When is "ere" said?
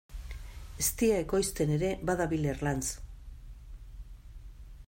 1.75-1.91